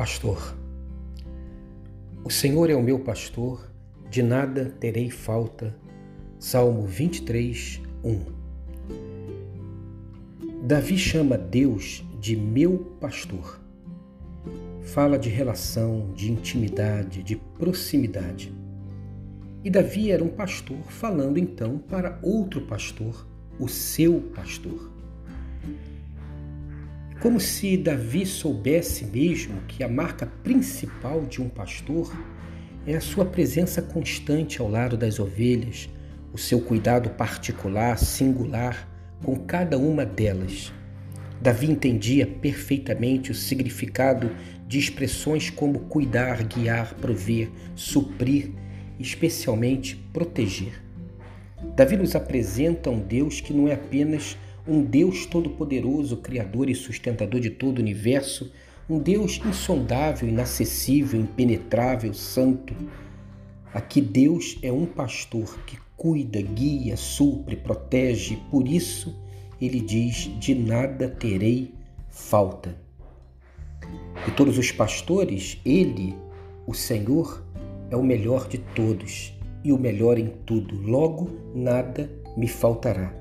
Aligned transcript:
Pastor. 0.00 0.56
O 2.24 2.30
Senhor 2.30 2.70
é 2.70 2.74
o 2.74 2.82
meu 2.82 3.00
pastor, 3.00 3.70
de 4.08 4.22
nada 4.22 4.74
terei 4.80 5.10
falta. 5.10 5.76
Salmo 6.38 6.86
23, 6.86 7.82
1. 8.02 8.24
Davi 10.62 10.96
chama 10.96 11.36
Deus 11.36 12.02
de 12.18 12.34
meu 12.34 12.78
pastor. 12.98 13.60
Fala 14.80 15.18
de 15.18 15.28
relação, 15.28 16.10
de 16.14 16.32
intimidade, 16.32 17.22
de 17.22 17.36
proximidade. 17.36 18.54
E 19.62 19.68
Davi 19.68 20.10
era 20.10 20.24
um 20.24 20.30
pastor 20.30 20.80
falando 20.88 21.36
então 21.36 21.76
para 21.76 22.18
outro 22.22 22.62
pastor, 22.62 23.28
o 23.58 23.68
seu 23.68 24.18
pastor. 24.34 24.90
Como 27.20 27.38
se 27.38 27.76
Davi 27.76 28.24
soubesse 28.24 29.04
mesmo 29.04 29.60
que 29.68 29.84
a 29.84 29.88
marca 29.88 30.24
principal 30.42 31.20
de 31.26 31.42
um 31.42 31.50
pastor 31.50 32.10
é 32.86 32.94
a 32.94 33.00
sua 33.00 33.26
presença 33.26 33.82
constante 33.82 34.58
ao 34.58 34.70
lado 34.70 34.96
das 34.96 35.18
ovelhas, 35.20 35.90
o 36.32 36.38
seu 36.38 36.62
cuidado 36.62 37.10
particular, 37.10 37.98
singular 37.98 38.88
com 39.22 39.36
cada 39.36 39.76
uma 39.76 40.06
delas. 40.06 40.72
Davi 41.42 41.70
entendia 41.70 42.26
perfeitamente 42.26 43.30
o 43.30 43.34
significado 43.34 44.34
de 44.66 44.78
expressões 44.78 45.50
como 45.50 45.80
cuidar, 45.80 46.42
guiar, 46.44 46.94
prover, 46.94 47.50
suprir, 47.74 48.50
especialmente 48.98 49.94
proteger. 50.10 50.82
Davi 51.76 51.98
nos 51.98 52.16
apresenta 52.16 52.88
um 52.88 52.98
Deus 52.98 53.42
que 53.42 53.52
não 53.52 53.68
é 53.68 53.74
apenas 53.74 54.38
um 54.66 54.82
Deus 54.82 55.26
todo-poderoso, 55.26 56.18
criador 56.18 56.68
e 56.68 56.74
sustentador 56.74 57.40
de 57.40 57.50
todo 57.50 57.78
o 57.78 57.80
universo, 57.80 58.52
um 58.88 58.98
Deus 58.98 59.40
insondável, 59.44 60.28
inacessível, 60.28 61.20
impenetrável, 61.20 62.12
santo. 62.12 62.74
Aqui 63.72 64.00
Deus 64.00 64.58
é 64.62 64.72
um 64.72 64.86
pastor 64.86 65.58
que 65.64 65.78
cuida, 65.96 66.40
guia, 66.42 66.96
supre, 66.96 67.56
protege, 67.56 68.36
por 68.50 68.66
isso 68.66 69.14
ele 69.60 69.80
diz: 69.80 70.30
de 70.38 70.54
nada 70.54 71.08
terei 71.08 71.74
falta. 72.08 72.74
De 74.24 74.32
todos 74.32 74.58
os 74.58 74.72
pastores, 74.72 75.60
ele, 75.64 76.14
o 76.66 76.74
Senhor, 76.74 77.44
é 77.90 77.96
o 77.96 78.02
melhor 78.02 78.48
de 78.48 78.58
todos 78.58 79.32
e 79.62 79.72
o 79.72 79.78
melhor 79.78 80.18
em 80.18 80.28
tudo, 80.46 80.80
logo 80.82 81.30
nada 81.54 82.10
me 82.36 82.48
faltará. 82.48 83.19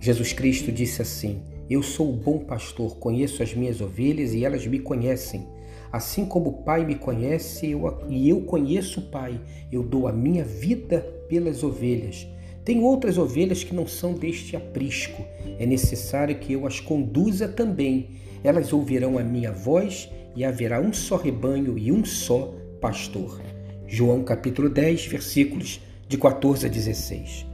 Jesus 0.00 0.32
Cristo 0.32 0.70
disse 0.70 1.02
assim: 1.02 1.42
Eu 1.68 1.82
sou 1.82 2.10
o 2.10 2.16
bom 2.16 2.38
pastor, 2.38 2.96
conheço 2.96 3.42
as 3.42 3.54
minhas 3.54 3.80
ovelhas 3.80 4.32
e 4.32 4.44
elas 4.44 4.66
me 4.66 4.78
conhecem. 4.78 5.46
Assim 5.90 6.26
como 6.26 6.50
o 6.50 6.62
Pai 6.62 6.84
me 6.84 6.94
conhece 6.94 7.70
eu, 7.70 7.98
e 8.08 8.28
eu 8.28 8.42
conheço 8.42 9.00
o 9.00 9.04
Pai, 9.04 9.40
eu 9.72 9.82
dou 9.82 10.06
a 10.06 10.12
minha 10.12 10.44
vida 10.44 11.00
pelas 11.28 11.62
ovelhas. 11.62 12.26
Tem 12.64 12.82
outras 12.82 13.16
ovelhas 13.16 13.64
que 13.64 13.74
não 13.74 13.86
são 13.86 14.12
deste 14.12 14.54
aprisco. 14.54 15.24
É 15.58 15.64
necessário 15.64 16.38
que 16.38 16.52
eu 16.52 16.66
as 16.66 16.80
conduza 16.80 17.48
também. 17.48 18.10
Elas 18.44 18.72
ouvirão 18.74 19.18
a 19.18 19.24
minha 19.24 19.50
voz 19.50 20.10
e 20.36 20.44
haverá 20.44 20.78
um 20.78 20.92
só 20.92 21.16
rebanho 21.16 21.78
e 21.78 21.90
um 21.90 22.04
só 22.04 22.54
pastor. 22.78 23.40
João 23.86 24.22
capítulo 24.22 24.68
10, 24.68 25.06
versículos 25.06 25.80
de 26.06 26.18
14 26.18 26.66
a 26.66 26.68
16. 26.68 27.47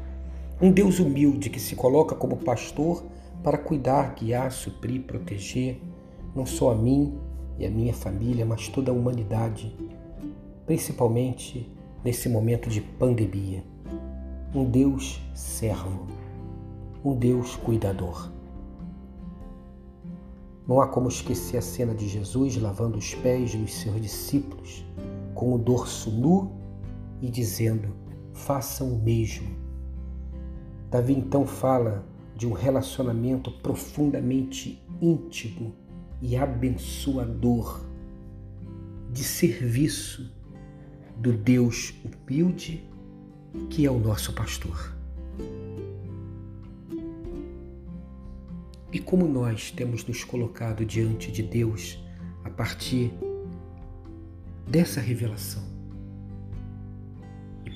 Um 0.65 0.73
Deus 0.73 0.99
humilde 0.99 1.51
que 1.51 1.61
se 1.61 1.77
coloca 1.77 2.15
como 2.15 2.39
pastor 2.39 3.05
para 3.43 3.59
cuidar, 3.59 4.15
guiar, 4.15 4.51
suprir, 4.51 5.03
proteger, 5.03 5.79
não 6.35 6.47
só 6.47 6.73
a 6.73 6.75
mim 6.75 7.19
e 7.59 7.67
a 7.67 7.71
minha 7.71 7.93
família, 7.93 8.47
mas 8.47 8.67
toda 8.69 8.91
a 8.91 8.95
humanidade, 8.95 9.77
principalmente 10.65 11.71
nesse 12.03 12.31
momento 12.31 12.71
de 12.71 12.81
pandemia. 12.81 13.63
Um 14.55 14.65
Deus 14.65 15.21
servo, 15.35 16.07
um 17.05 17.15
Deus 17.15 17.57
cuidador. 17.57 18.33
Não 20.67 20.81
há 20.81 20.89
como 20.89 21.09
esquecer 21.09 21.59
a 21.59 21.63
cena 21.63 21.95
de 21.95 22.09
Jesus 22.09 22.57
lavando 22.57 22.97
os 22.97 23.15
pés 23.17 23.55
dos 23.55 23.71
seus 23.71 24.01
discípulos 24.01 24.83
com 25.35 25.53
o 25.53 25.59
dorso 25.59 26.11
nu 26.11 26.53
e 27.21 27.29
dizendo: 27.29 27.95
façam 28.33 28.95
o 28.95 28.99
mesmo 28.99 29.64
Davi 30.95 31.13
então 31.13 31.45
fala 31.45 32.07
de 32.37 32.47
um 32.47 32.53
relacionamento 32.53 33.51
profundamente 33.51 34.81
íntimo 35.03 35.75
e 36.23 36.37
abençoador, 36.37 37.85
de 39.11 39.25
serviço 39.25 40.33
do 41.17 41.33
Deus 41.33 41.93
humilde 42.05 42.89
que 43.69 43.85
é 43.85 43.91
o 43.91 43.99
nosso 43.99 44.33
pastor. 44.35 44.97
E 48.93 49.01
como 49.01 49.27
nós 49.27 49.73
temos 49.73 50.07
nos 50.07 50.23
colocado 50.23 50.87
diante 50.87 51.33
de 51.33 51.43
Deus 51.43 51.99
a 52.45 52.51
partir 52.51 53.13
dessa 54.65 55.01
revelação? 55.01 55.74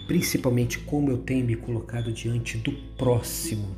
Principalmente 0.08 0.78
como 0.80 1.10
eu 1.10 1.18
tenho 1.18 1.44
me 1.44 1.54
colocado 1.54 2.10
diante 2.10 2.56
do 2.56 2.72
próximo, 2.96 3.76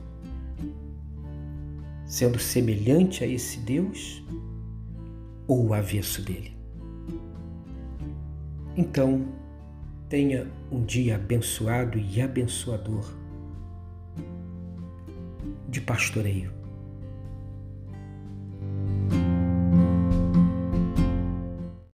sendo 2.06 2.38
semelhante 2.38 3.24
a 3.24 3.26
esse 3.26 3.58
Deus 3.58 4.22
ou 5.48 5.66
o 5.66 5.74
avesso 5.74 6.22
dele. 6.22 6.56
Então, 8.76 9.26
tenha 10.08 10.48
um 10.70 10.84
dia 10.84 11.16
abençoado 11.16 11.98
e 11.98 12.22
abençoador 12.22 13.12
de 15.68 15.80
pastoreio. 15.80 16.59